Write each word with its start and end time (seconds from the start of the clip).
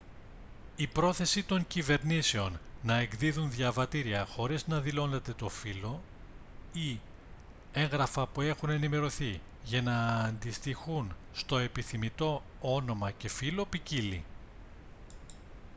η 0.75 0.87
πρόθεση 0.87 1.43
των 1.43 1.67
κυβερνήσεων 1.67 2.59
να 2.83 2.97
εκδίδουν 2.97 3.51
διαβατήρια 3.51 4.25
χωρίς 4.25 4.67
να 4.67 4.79
δηλώνεται 4.79 5.33
το 5.33 5.49
φύλο 5.49 6.01
χ 6.73 6.75
ή 6.77 6.99
έγγραφα 7.73 8.27
που 8.27 8.41
έχουν 8.41 8.69
ενημερωθεί 8.69 9.39
για 9.63 9.81
να 9.81 10.05
αντιστοιχούν 10.15 11.15
στο 11.33 11.57
επιθυμητό 11.57 12.41
όνομα 12.61 13.11
και 13.11 13.29
φύλο 13.29 13.65
ποικίλλει 13.65 14.23